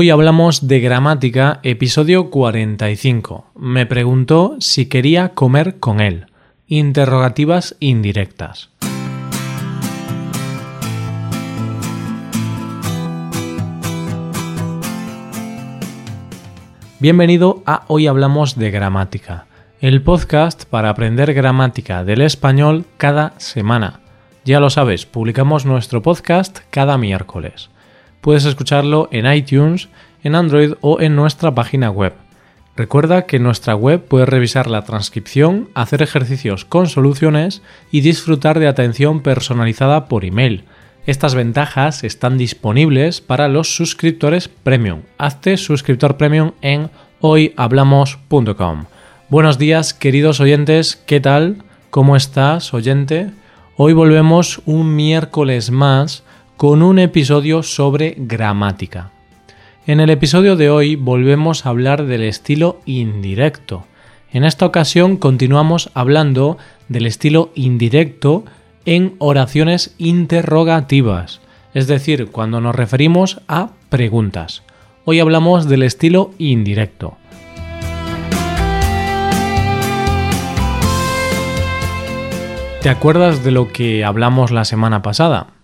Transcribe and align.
Hoy 0.00 0.10
hablamos 0.10 0.68
de 0.68 0.78
gramática, 0.78 1.58
episodio 1.64 2.30
45. 2.30 3.46
Me 3.56 3.84
preguntó 3.84 4.54
si 4.60 4.86
quería 4.86 5.30
comer 5.30 5.80
con 5.80 5.98
él. 5.98 6.26
Interrogativas 6.68 7.74
indirectas. 7.80 8.70
Bienvenido 17.00 17.64
a 17.66 17.82
Hoy 17.88 18.06
Hablamos 18.06 18.54
de 18.54 18.70
Gramática, 18.70 19.46
el 19.80 20.02
podcast 20.02 20.64
para 20.66 20.90
aprender 20.90 21.34
gramática 21.34 22.04
del 22.04 22.20
español 22.20 22.84
cada 22.98 23.32
semana. 23.38 23.98
Ya 24.44 24.60
lo 24.60 24.70
sabes, 24.70 25.06
publicamos 25.06 25.66
nuestro 25.66 26.02
podcast 26.02 26.60
cada 26.70 26.96
miércoles 26.98 27.68
puedes 28.20 28.44
escucharlo 28.44 29.08
en 29.12 29.32
iTunes, 29.32 29.88
en 30.22 30.34
Android 30.34 30.74
o 30.80 31.00
en 31.00 31.16
nuestra 31.16 31.54
página 31.54 31.90
web. 31.90 32.14
Recuerda 32.76 33.26
que 33.26 33.38
en 33.38 33.42
nuestra 33.42 33.74
web 33.74 34.04
puedes 34.06 34.28
revisar 34.28 34.70
la 34.70 34.84
transcripción, 34.84 35.68
hacer 35.74 36.00
ejercicios 36.00 36.64
con 36.64 36.86
soluciones 36.86 37.60
y 37.90 38.02
disfrutar 38.02 38.60
de 38.60 38.68
atención 38.68 39.20
personalizada 39.20 40.06
por 40.06 40.24
email. 40.24 40.64
Estas 41.04 41.34
ventajas 41.34 42.04
están 42.04 42.38
disponibles 42.38 43.20
para 43.20 43.48
los 43.48 43.74
suscriptores 43.74 44.46
premium. 44.48 45.00
Hazte 45.18 45.56
suscriptor 45.56 46.16
premium 46.16 46.52
en 46.60 46.90
hoyhablamos.com. 47.20 48.84
Buenos 49.28 49.58
días, 49.58 49.92
queridos 49.92 50.38
oyentes, 50.38 51.02
¿qué 51.04 51.18
tal? 51.18 51.64
¿Cómo 51.90 52.14
estás, 52.14 52.72
oyente? 52.74 53.30
Hoy 53.76 53.92
volvemos 53.92 54.60
un 54.66 54.94
miércoles 54.94 55.70
más 55.70 56.22
con 56.58 56.82
un 56.82 56.98
episodio 56.98 57.62
sobre 57.62 58.16
gramática. 58.18 59.12
En 59.86 60.00
el 60.00 60.10
episodio 60.10 60.56
de 60.56 60.70
hoy 60.70 60.96
volvemos 60.96 61.64
a 61.64 61.68
hablar 61.68 62.04
del 62.06 62.24
estilo 62.24 62.80
indirecto. 62.84 63.86
En 64.32 64.42
esta 64.42 64.66
ocasión 64.66 65.18
continuamos 65.18 65.88
hablando 65.94 66.58
del 66.88 67.06
estilo 67.06 67.52
indirecto 67.54 68.44
en 68.86 69.14
oraciones 69.18 69.94
interrogativas, 69.98 71.40
es 71.74 71.86
decir, 71.86 72.26
cuando 72.32 72.60
nos 72.60 72.74
referimos 72.74 73.40
a 73.46 73.70
preguntas. 73.88 74.64
Hoy 75.04 75.20
hablamos 75.20 75.68
del 75.68 75.84
estilo 75.84 76.32
indirecto. 76.38 77.16
¿Te 82.82 82.88
acuerdas 82.88 83.44
de 83.44 83.52
lo 83.52 83.68
que 83.72 84.04
hablamos 84.04 84.50
la 84.50 84.64
semana 84.64 85.02
pasada? 85.02 85.57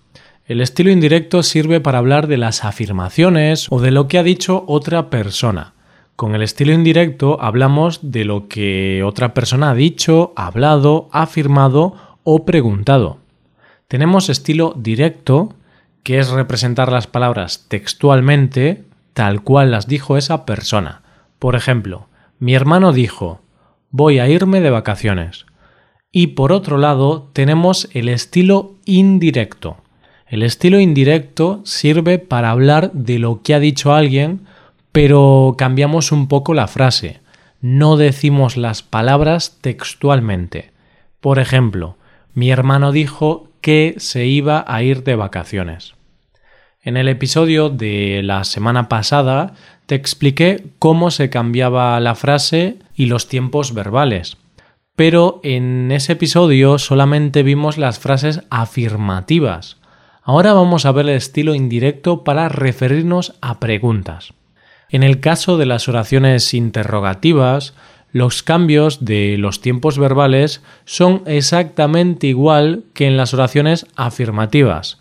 El 0.47 0.61
estilo 0.61 0.91
indirecto 0.91 1.43
sirve 1.43 1.81
para 1.81 1.97
hablar 1.97 2.27
de 2.27 2.37
las 2.37 2.67
afirmaciones 2.67 3.67
o 3.71 3.81
de 3.81 3.91
lo 3.91 4.09
que 4.09 4.19
ha 4.19 4.23
dicho 4.23 4.65
otra 4.67 5.09
persona. 5.09 5.73
Con 6.17 6.35
el 6.35 6.43
estilo 6.43 6.75
indirecto 6.75 7.39
hablamos 7.41 8.13
de 8.13 8.27
lo 8.27 8.47
que 8.47 9.03
otra 9.05 9.33
persona 9.33 9.71
ha 9.71 9.75
dicho, 9.75 10.35
hablado, 10.37 11.09
afirmado 11.13 12.19
o 12.25 12.45
preguntado. 12.45 13.21
Tenemos 13.89 14.29
estilo 14.29 14.75
directo, 14.77 15.55
que 16.03 16.19
es 16.19 16.29
representar 16.29 16.93
las 16.93 17.07
palabras 17.07 17.65
textualmente 17.69 18.85
tal 19.15 19.43
cual 19.43 19.71
las 19.71 19.87
dijo 19.87 20.19
esa 20.19 20.45
persona. 20.45 21.01
Por 21.39 21.55
ejemplo, 21.57 22.09
mi 22.39 22.55
hermano 22.55 22.93
dijo, 22.93 23.41
voy 23.89 24.19
a 24.19 24.29
irme 24.29 24.61
de 24.61 24.69
vacaciones. 24.69 25.47
Y 26.13 26.29
por 26.29 26.53
otro 26.53 26.77
lado, 26.77 27.31
tenemos 27.33 27.89
el 27.95 28.11
estilo 28.11 28.75
indirecto 28.85 29.79
el 30.35 30.43
estilo 30.43 30.81
indirecto 30.81 31.61
sirve 31.65 32.19
para 32.19 32.51
hablar 32.51 32.91
de 32.93 33.21
lo 33.21 33.43
que 33.43 33.55
ha 33.55 33.61
dicho 33.61 33.95
alguien, 33.95 34.41
pero 34.91 35.55
cambiamos 35.57 36.11
un 36.11 36.27
poco 36.27 36.55
la 36.55 36.67
frase. 36.67 37.21
No 37.61 37.97
decimos 37.97 38.57
las 38.57 38.83
palabras 38.83 39.59
textualmente. 39.61 40.73
Por 41.21 41.39
ejemplo, 41.39 41.99
mi 42.33 42.51
hermano 42.51 42.91
dijo 42.91 43.49
que 43.61 43.95
se 43.99 44.27
iba 44.27 44.65
a 44.67 44.83
ir 44.83 45.05
de 45.05 45.15
vacaciones. 45.15 45.95
En 46.83 46.97
el 46.97 47.07
episodio 47.07 47.69
de 47.69 48.21
la 48.25 48.43
semana 48.43 48.89
pasada 48.89 49.55
te 49.87 49.95
expliqué 49.95 50.67
cómo 50.81 51.13
se 51.13 51.31
cambiaba 51.31 52.01
la 52.01 52.17
frase 52.17 52.79
y 52.97 53.07
los 53.07 53.29
tiempos 53.29 53.73
verbales. 53.73 54.37
Pero 54.97 55.39
en 55.45 55.93
ese 55.93 56.15
episodio 56.15 56.79
solamente 56.79 57.45
vimos 57.45 57.79
las 57.79 58.01
frases 58.01 58.43
afirmativas. 58.51 59.77
Ahora 60.27 60.55
vamos 60.55 60.87
a 60.87 60.93
ver 60.93 61.05
el 61.05 61.17
estilo 61.17 61.55
indirecto 61.55 62.25
para 62.25 62.49
referirnos 62.49 63.35
a 63.43 63.61
preguntas. 63.61 64.33
En 64.89 65.03
el 65.03 65.21
caso 65.21 65.59
de 65.59 65.67
las 65.67 65.87
oraciones 65.87 66.55
interrogativas, 66.55 67.75
los 68.11 68.43
cambios 68.43 69.05
de 69.05 69.37
los 69.37 69.61
tiempos 69.61 69.99
verbales 69.99 70.63
son 70.87 71.25
exactamente 71.27 72.27
igual 72.27 72.85
que 72.95 73.07
en 73.07 73.19
las 73.19 73.35
oraciones 73.35 73.87
afirmativas. 73.97 74.99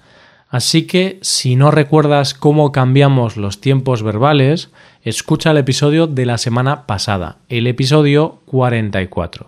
Así 0.50 0.88
que 0.88 1.20
si 1.22 1.56
no 1.56 1.72
recuerdas 1.72 2.34
cómo 2.34 2.74
cambiamos 2.74 3.38
los 3.38 3.62
tiempos 3.62 4.04
verbales, 4.04 4.72
escucha 5.04 5.52
el 5.52 5.58
episodio 5.58 6.06
de 6.06 6.26
la 6.26 6.38
semana 6.38 6.86
pasada, 6.86 7.38
el 7.48 7.68
episodio 7.68 8.42
44. 8.48 9.48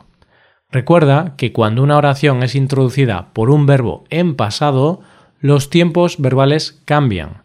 Recuerda 0.72 1.34
que 1.36 1.52
cuando 1.52 1.84
una 1.84 1.98
oración 1.98 2.44
es 2.44 2.56
introducida 2.56 3.28
por 3.34 3.50
un 3.50 3.66
verbo 3.66 4.06
en 4.10 4.36
pasado, 4.36 5.02
los 5.46 5.70
tiempos 5.70 6.16
verbales 6.18 6.82
cambian. 6.86 7.44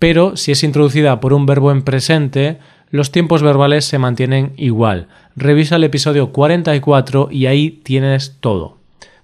Pero 0.00 0.36
si 0.36 0.50
es 0.50 0.64
introducida 0.64 1.20
por 1.20 1.32
un 1.32 1.46
verbo 1.46 1.70
en 1.70 1.82
presente, 1.82 2.58
los 2.90 3.12
tiempos 3.12 3.40
verbales 3.40 3.84
se 3.84 4.00
mantienen 4.00 4.52
igual. 4.56 5.06
Revisa 5.36 5.76
el 5.76 5.84
episodio 5.84 6.32
44 6.32 7.28
y 7.30 7.46
ahí 7.46 7.70
tienes 7.70 8.38
todo. 8.40 8.78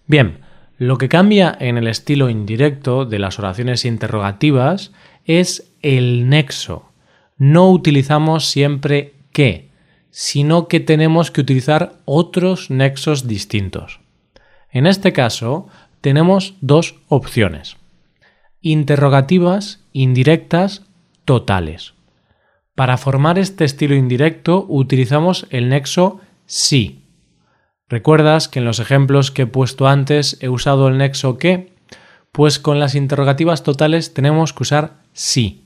Bien, 0.06 0.38
lo 0.78 0.98
que 0.98 1.08
cambia 1.08 1.56
en 1.58 1.78
el 1.78 1.88
estilo 1.88 2.30
indirecto 2.30 3.06
de 3.06 3.18
las 3.18 3.40
oraciones 3.40 3.84
interrogativas 3.84 4.92
es 5.24 5.72
el 5.82 6.28
nexo. 6.28 6.92
No 7.38 7.72
utilizamos 7.72 8.44
siempre 8.44 9.14
que, 9.32 9.72
sino 10.10 10.68
que 10.68 10.78
tenemos 10.78 11.32
que 11.32 11.40
utilizar 11.40 11.94
otros 12.04 12.70
nexos 12.70 13.26
distintos. 13.26 13.98
En 14.70 14.86
este 14.86 15.12
caso, 15.12 15.66
tenemos 16.02 16.54
dos 16.60 17.00
opciones 17.08 17.76
interrogativas 18.72 19.84
indirectas 19.93 20.82
totales. 21.25 21.94
Para 22.75 22.97
formar 22.97 23.38
este 23.38 23.65
estilo 23.65 23.94
indirecto 23.94 24.66
utilizamos 24.69 25.47
el 25.50 25.69
nexo 25.69 26.21
sí. 26.47 27.04
¿Recuerdas 27.88 28.49
que 28.49 28.59
en 28.59 28.65
los 28.65 28.81
ejemplos 28.81 29.31
que 29.31 29.43
he 29.43 29.47
puesto 29.47 29.87
antes 29.87 30.37
he 30.41 30.49
usado 30.49 30.88
el 30.88 30.99
nexo 30.99 31.38
que? 31.38 31.75
Pues 32.32 32.59
con 32.59 32.81
las 32.81 32.97
interrogativas 32.97 33.62
totales 33.62 34.15
tenemos 34.15 34.53
que 34.53 34.65
usar 34.65 34.94
sí. 35.12 35.65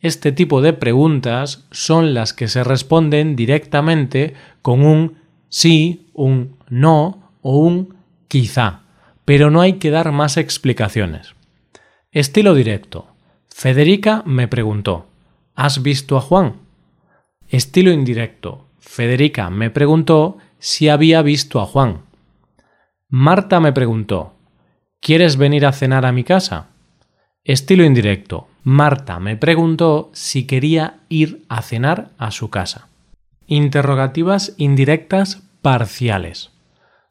Este 0.00 0.32
tipo 0.32 0.62
de 0.62 0.72
preguntas 0.72 1.66
son 1.70 2.14
las 2.14 2.32
que 2.32 2.48
se 2.48 2.64
responden 2.64 3.36
directamente 3.36 4.32
con 4.62 4.80
un 4.80 5.18
sí, 5.50 6.06
un 6.14 6.56
no 6.70 7.30
o 7.42 7.58
un 7.58 7.94
quizá, 8.26 8.84
pero 9.26 9.50
no 9.50 9.60
hay 9.60 9.74
que 9.74 9.90
dar 9.90 10.12
más 10.12 10.38
explicaciones. 10.38 11.34
Estilo 12.10 12.54
directo. 12.54 13.06
Federica 13.50 14.22
me 14.24 14.48
preguntó, 14.48 15.08
¿has 15.54 15.82
visto 15.82 16.16
a 16.16 16.22
Juan? 16.22 16.54
Estilo 17.48 17.92
indirecto. 17.92 18.64
Federica 18.78 19.50
me 19.50 19.68
preguntó 19.68 20.38
si 20.58 20.88
había 20.88 21.20
visto 21.20 21.60
a 21.60 21.66
Juan. 21.66 22.00
Marta 23.10 23.60
me 23.60 23.72
preguntó, 23.72 24.32
¿quieres 25.00 25.36
venir 25.36 25.66
a 25.66 25.72
cenar 25.72 26.06
a 26.06 26.12
mi 26.12 26.24
casa? 26.24 26.68
Estilo 27.44 27.84
indirecto. 27.84 28.48
Marta 28.62 29.20
me 29.20 29.36
preguntó 29.36 30.08
si 30.14 30.46
quería 30.46 31.00
ir 31.10 31.44
a 31.50 31.60
cenar 31.60 32.12
a 32.16 32.30
su 32.30 32.48
casa. 32.48 32.88
Interrogativas 33.46 34.54
indirectas 34.56 35.42
parciales. 35.60 36.52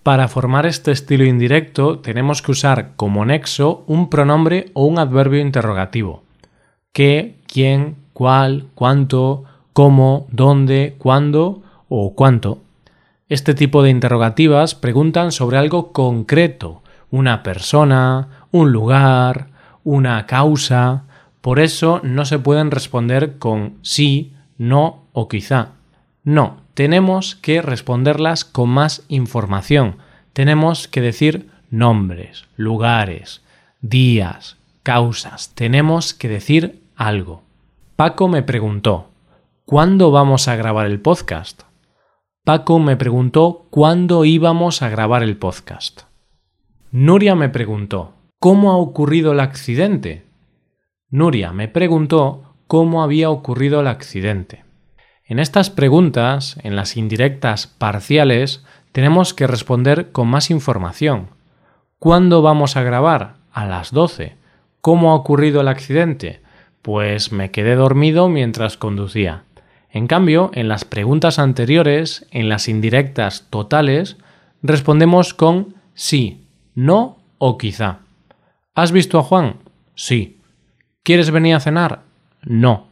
Para 0.08 0.30
formar 0.30 0.66
este 0.66 0.94
estilo 0.94 1.26
indirecto 1.26 2.00
tenemos 2.00 2.42
que 2.42 2.52
usar 2.52 2.94
como 2.96 3.26
nexo 3.26 3.84
un 3.88 4.10
pronombre 4.10 4.72
o 4.72 4.86
un 4.86 5.00
adverbio 5.00 5.42
interrogativo. 5.42 6.24
¿Qué, 6.94 7.42
quién, 7.46 7.98
cuál, 8.14 8.68
cuánto, 8.74 9.44
cómo, 9.74 10.28
dónde, 10.32 10.96
cuándo 10.98 11.62
o 11.90 12.16
cuánto. 12.16 12.60
Este 13.28 13.54
tipo 13.54 13.84
de 13.84 13.90
interrogativas 13.90 14.76
preguntan 14.76 15.34
sobre 15.34 15.58
algo 15.58 15.92
concreto, 15.92 16.84
una 17.12 17.44
persona, 17.44 18.48
un 18.52 18.72
lugar, 18.72 19.48
una 19.84 20.26
causa. 20.26 21.04
Por 21.42 21.60
eso 21.60 22.00
no 22.02 22.24
se 22.24 22.40
pueden 22.40 22.72
responder 22.72 23.40
con 23.40 23.74
sí, 23.82 24.34
no 24.58 25.04
o 25.12 25.28
quizá. 25.28 25.72
No, 26.24 26.62
tenemos 26.78 27.36
que 27.36 27.64
responderlas 27.64 28.46
con 28.46 28.70
más 28.70 29.04
información. 29.08 29.98
Tenemos 30.34 30.88
que 30.88 31.02
decir 31.02 31.50
nombres, 31.72 32.46
lugares, 32.56 33.42
días, 33.82 34.58
causas. 34.84 35.56
Tenemos 35.56 36.14
que 36.14 36.28
decir 36.28 36.84
algo. 36.96 37.42
Paco 37.96 38.28
me 38.28 38.44
preguntó, 38.44 39.10
¿cuándo 39.66 40.12
vamos 40.12 40.48
a 40.48 40.56
grabar 40.56 40.86
el 40.86 41.00
podcast? 41.00 41.64
Paco 42.44 42.78
me 42.78 42.96
preguntó 42.96 43.66
cuándo 43.72 44.24
íbamos 44.24 44.84
a 44.84 44.90
grabar 44.90 45.24
el 45.24 45.36
podcast. 45.36 46.02
Nuria 46.92 47.34
me 47.34 47.50
preguntó, 47.50 48.14
¿cómo 48.38 48.72
ha 48.72 48.78
ocurrido 48.78 49.32
el 49.32 49.40
accidente? 49.40 50.28
Nuria 51.10 51.54
me 51.54 51.70
preguntó 51.70 52.54
cómo 52.68 53.02
había 53.02 53.32
ocurrido 53.32 53.80
el 53.82 53.88
accidente. 53.88 54.67
En 55.30 55.40
estas 55.40 55.70
preguntas, 55.70 56.58
en 56.64 56.78
las 56.78 56.96
indirectas 56.96 57.68
parciales, 57.68 58.64
tenemos 58.94 59.34
que 59.34 59.46
responder 59.46 60.14
con 60.14 60.30
más 60.30 60.50
información. 60.50 61.28
¿Cuándo 62.00 62.42
vamos 62.42 62.78
a 62.78 62.84
grabar? 62.84 63.36
A 63.52 63.66
las 63.66 63.92
12. 63.92 64.38
¿Cómo 64.80 65.12
ha 65.12 65.16
ocurrido 65.16 65.60
el 65.60 65.68
accidente? 65.68 66.42
Pues 66.82 67.34
me 67.34 67.52
quedé 67.52 67.76
dormido 67.76 68.30
mientras 68.30 68.78
conducía. 68.78 69.44
En 69.92 70.08
cambio, 70.08 70.50
en 70.54 70.70
las 70.70 70.86
preguntas 70.86 71.40
anteriores, 71.40 72.26
en 72.32 72.48
las 72.48 72.70
indirectas 72.70 73.48
totales, 73.50 74.16
respondemos 74.64 75.34
con 75.34 75.76
sí, 75.94 76.48
no 76.74 77.18
o 77.38 77.58
quizá. 77.58 78.00
¿Has 78.76 78.94
visto 78.94 79.20
a 79.20 79.24
Juan? 79.24 79.58
Sí. 79.94 80.40
¿Quieres 81.04 81.32
venir 81.32 81.56
a 81.56 81.60
cenar? 81.60 82.04
No. 82.44 82.87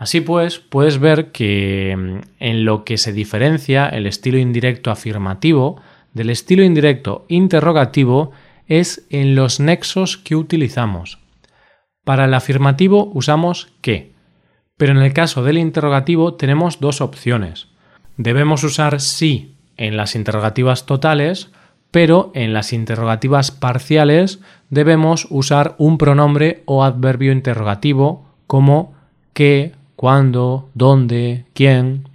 Así 0.00 0.22
pues, 0.22 0.58
puedes 0.58 0.98
ver 0.98 1.30
que 1.30 1.94
mm, 1.94 2.20
en 2.38 2.64
lo 2.64 2.84
que 2.84 2.96
se 2.96 3.12
diferencia 3.12 3.86
el 3.86 4.06
estilo 4.06 4.38
indirecto 4.38 4.90
afirmativo 4.90 5.78
del 6.14 6.30
estilo 6.30 6.64
indirecto 6.64 7.26
interrogativo 7.28 8.32
es 8.66 9.06
en 9.10 9.34
los 9.34 9.60
nexos 9.60 10.16
que 10.16 10.36
utilizamos. 10.36 11.18
Para 12.02 12.24
el 12.24 12.32
afirmativo 12.32 13.10
usamos 13.12 13.74
que, 13.82 14.14
pero 14.78 14.92
en 14.92 15.02
el 15.02 15.12
caso 15.12 15.44
del 15.44 15.58
interrogativo 15.58 16.32
tenemos 16.32 16.80
dos 16.80 17.02
opciones. 17.02 17.68
Debemos 18.16 18.64
usar 18.64 19.02
sí 19.02 19.56
en 19.76 19.98
las 19.98 20.14
interrogativas 20.14 20.86
totales, 20.86 21.50
pero 21.90 22.32
en 22.34 22.54
las 22.54 22.72
interrogativas 22.72 23.50
parciales 23.50 24.40
debemos 24.70 25.26
usar 25.28 25.74
un 25.76 25.98
pronombre 25.98 26.62
o 26.64 26.84
adverbio 26.84 27.32
interrogativo 27.32 28.24
como 28.46 28.94
qué, 29.34 29.74
cuándo, 30.00 30.70
dónde, 30.72 31.44
quién. 31.52 32.08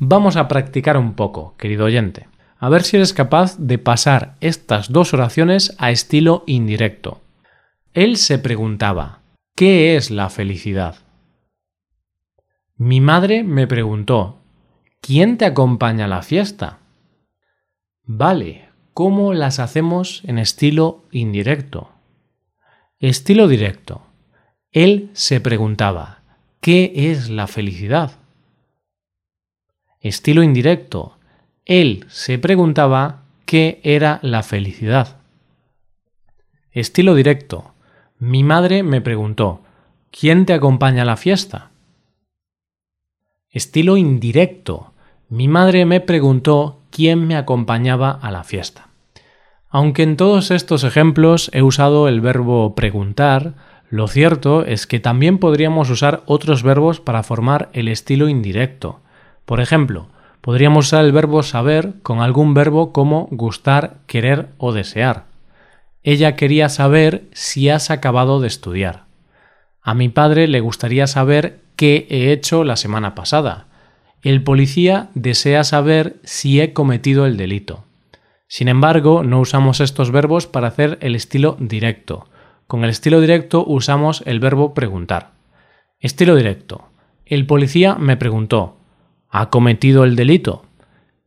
Vamos 0.00 0.34
a 0.34 0.48
practicar 0.48 0.96
un 0.96 1.14
poco, 1.14 1.54
querido 1.56 1.84
oyente. 1.84 2.26
A 2.58 2.68
ver 2.68 2.82
si 2.82 2.96
eres 2.96 3.12
capaz 3.12 3.56
de 3.58 3.78
pasar 3.78 4.34
estas 4.40 4.90
dos 4.90 5.14
oraciones 5.14 5.76
a 5.78 5.92
estilo 5.92 6.42
indirecto. 6.48 7.20
Él 7.92 8.16
se 8.16 8.40
preguntaba, 8.40 9.20
¿qué 9.54 9.94
es 9.94 10.10
la 10.10 10.30
felicidad? 10.30 10.96
Mi 12.76 13.00
madre 13.00 13.44
me 13.44 13.68
preguntó, 13.68 14.40
¿quién 15.00 15.38
te 15.38 15.44
acompaña 15.44 16.06
a 16.06 16.08
la 16.08 16.22
fiesta? 16.22 16.80
Vale, 18.02 18.68
¿cómo 18.94 19.32
las 19.32 19.60
hacemos 19.60 20.22
en 20.24 20.38
estilo 20.40 21.04
indirecto? 21.12 21.92
Estilo 22.98 23.46
directo. 23.46 24.02
Él 24.72 25.10
se 25.12 25.40
preguntaba, 25.40 26.17
¿Qué 26.60 26.92
es 27.12 27.30
la 27.30 27.46
felicidad? 27.46 28.12
Estilo 30.00 30.42
indirecto. 30.42 31.16
Él 31.64 32.04
se 32.08 32.38
preguntaba 32.38 33.22
qué 33.44 33.80
era 33.84 34.18
la 34.22 34.42
felicidad. 34.42 35.18
Estilo 36.72 37.14
directo. 37.14 37.72
Mi 38.18 38.42
madre 38.42 38.82
me 38.82 39.00
preguntó, 39.00 39.60
¿quién 40.10 40.46
te 40.46 40.52
acompaña 40.52 41.02
a 41.02 41.06
la 41.06 41.16
fiesta? 41.16 41.70
Estilo 43.50 43.96
indirecto. 43.96 44.92
Mi 45.28 45.46
madre 45.46 45.86
me 45.86 46.00
preguntó 46.00 46.80
quién 46.90 47.26
me 47.26 47.36
acompañaba 47.36 48.10
a 48.10 48.30
la 48.32 48.42
fiesta. 48.42 48.88
Aunque 49.70 50.02
en 50.02 50.16
todos 50.16 50.50
estos 50.50 50.82
ejemplos 50.82 51.50
he 51.52 51.62
usado 51.62 52.08
el 52.08 52.20
verbo 52.20 52.74
preguntar, 52.74 53.54
lo 53.90 54.06
cierto 54.06 54.64
es 54.64 54.86
que 54.86 55.00
también 55.00 55.38
podríamos 55.38 55.88
usar 55.88 56.22
otros 56.26 56.62
verbos 56.62 57.00
para 57.00 57.22
formar 57.22 57.70
el 57.72 57.88
estilo 57.88 58.28
indirecto. 58.28 59.00
Por 59.46 59.60
ejemplo, 59.60 60.08
podríamos 60.42 60.88
usar 60.88 61.04
el 61.04 61.12
verbo 61.12 61.42
saber 61.42 61.94
con 62.02 62.20
algún 62.20 62.52
verbo 62.52 62.92
como 62.92 63.28
gustar, 63.30 63.98
querer 64.06 64.48
o 64.58 64.72
desear. 64.72 65.24
Ella 66.02 66.36
quería 66.36 66.68
saber 66.68 67.24
si 67.32 67.70
has 67.70 67.90
acabado 67.90 68.40
de 68.40 68.48
estudiar. 68.48 69.04
A 69.82 69.94
mi 69.94 70.10
padre 70.10 70.48
le 70.48 70.60
gustaría 70.60 71.06
saber 71.06 71.60
qué 71.74 72.06
he 72.10 72.30
hecho 72.32 72.64
la 72.64 72.76
semana 72.76 73.14
pasada. 73.14 73.68
El 74.22 74.42
policía 74.42 75.08
desea 75.14 75.64
saber 75.64 76.16
si 76.24 76.60
he 76.60 76.74
cometido 76.74 77.24
el 77.24 77.38
delito. 77.38 77.84
Sin 78.48 78.68
embargo, 78.68 79.22
no 79.22 79.40
usamos 79.40 79.80
estos 79.80 80.10
verbos 80.10 80.46
para 80.46 80.68
hacer 80.68 80.98
el 81.00 81.14
estilo 81.14 81.56
directo. 81.58 82.28
Con 82.68 82.84
el 82.84 82.90
estilo 82.90 83.22
directo 83.22 83.64
usamos 83.66 84.22
el 84.26 84.40
verbo 84.40 84.74
preguntar. 84.74 85.30
Estilo 86.00 86.36
directo. 86.36 86.90
El 87.24 87.46
policía 87.46 87.94
me 87.94 88.18
preguntó, 88.18 88.76
¿ha 89.30 89.48
cometido 89.48 90.04
el 90.04 90.16
delito? 90.16 90.66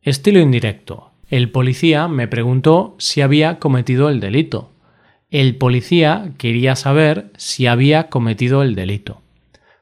Estilo 0.02 0.38
indirecto. 0.38 1.10
El 1.28 1.50
policía 1.50 2.06
me 2.06 2.28
preguntó 2.28 2.94
si 2.98 3.22
había 3.22 3.58
cometido 3.58 4.08
el 4.08 4.20
delito. 4.20 4.70
El 5.30 5.56
policía 5.56 6.30
quería 6.38 6.76
saber 6.76 7.32
si 7.36 7.66
había 7.66 8.08
cometido 8.08 8.62
el 8.62 8.76
delito. 8.76 9.20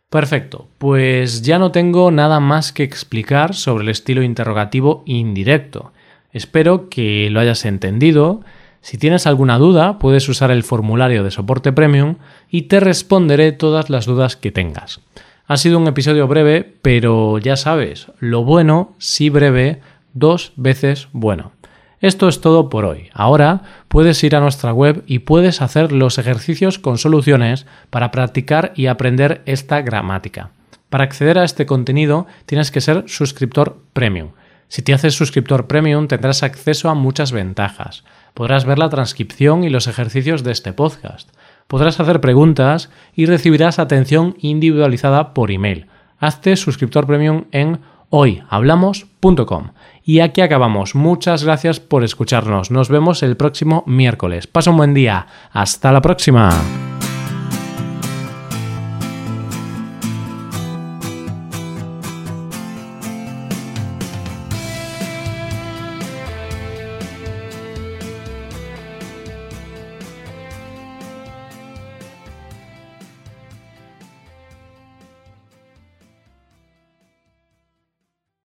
Perfecto, 0.08 0.66
pues 0.78 1.42
ya 1.42 1.58
no 1.58 1.72
tengo 1.72 2.10
nada 2.10 2.40
más 2.40 2.72
que 2.72 2.84
explicar 2.84 3.54
sobre 3.54 3.84
el 3.84 3.90
estilo 3.90 4.22
interrogativo 4.22 5.02
indirecto. 5.04 5.92
Espero 6.32 6.88
que 6.88 7.28
lo 7.28 7.38
hayas 7.38 7.66
entendido 7.66 8.40
si 8.82 8.98
tienes 8.98 9.26
alguna 9.26 9.58
duda, 9.58 9.98
puedes 9.98 10.28
usar 10.28 10.50
el 10.50 10.62
formulario 10.62 11.22
de 11.22 11.30
soporte 11.30 11.72
premium 11.72 12.16
y 12.48 12.62
te 12.62 12.80
responderé 12.80 13.52
todas 13.52 13.90
las 13.90 14.06
dudas 14.06 14.36
que 14.36 14.50
tengas. 14.50 15.00
Ha 15.46 15.56
sido 15.56 15.78
un 15.78 15.86
episodio 15.86 16.26
breve, 16.28 16.76
pero 16.80 17.38
ya 17.38 17.56
sabes, 17.56 18.06
lo 18.20 18.44
bueno, 18.44 18.94
si 18.98 19.30
breve, 19.30 19.80
dos 20.14 20.52
veces 20.56 21.08
bueno. 21.12 21.52
Esto 22.00 22.28
es 22.28 22.40
todo 22.40 22.70
por 22.70 22.86
hoy. 22.86 23.10
Ahora 23.12 23.62
puedes 23.88 24.24
ir 24.24 24.34
a 24.34 24.40
nuestra 24.40 24.72
web 24.72 25.02
y 25.06 25.20
puedes 25.20 25.60
hacer 25.60 25.92
los 25.92 26.16
ejercicios 26.16 26.78
con 26.78 26.96
soluciones 26.96 27.66
para 27.90 28.10
practicar 28.10 28.72
y 28.74 28.86
aprender 28.86 29.42
esta 29.44 29.82
gramática. 29.82 30.50
Para 30.88 31.04
acceder 31.04 31.38
a 31.38 31.44
este 31.44 31.66
contenido 31.66 32.26
tienes 32.46 32.70
que 32.70 32.80
ser 32.80 33.04
suscriptor 33.06 33.82
premium. 33.92 34.30
Si 34.70 34.82
te 34.82 34.94
haces 34.94 35.14
suscriptor 35.14 35.66
premium 35.66 36.06
tendrás 36.06 36.44
acceso 36.44 36.88
a 36.88 36.94
muchas 36.94 37.32
ventajas. 37.32 38.04
Podrás 38.34 38.64
ver 38.64 38.78
la 38.78 38.88
transcripción 38.88 39.64
y 39.64 39.68
los 39.68 39.88
ejercicios 39.88 40.44
de 40.44 40.52
este 40.52 40.72
podcast. 40.72 41.28
Podrás 41.66 41.98
hacer 41.98 42.20
preguntas 42.20 42.88
y 43.14 43.26
recibirás 43.26 43.80
atención 43.80 44.36
individualizada 44.38 45.34
por 45.34 45.50
email. 45.50 45.88
Hazte 46.20 46.54
suscriptor 46.54 47.04
premium 47.08 47.46
en 47.50 47.80
hoyhablamos.com. 48.10 49.72
Y 50.04 50.20
aquí 50.20 50.40
acabamos. 50.40 50.94
Muchas 50.94 51.42
gracias 51.42 51.80
por 51.80 52.04
escucharnos. 52.04 52.70
Nos 52.70 52.88
vemos 52.90 53.24
el 53.24 53.36
próximo 53.36 53.82
miércoles. 53.88 54.46
Pasa 54.46 54.70
un 54.70 54.76
buen 54.76 54.94
día. 54.94 55.26
Hasta 55.52 55.90
la 55.90 56.00
próxima. 56.00 56.50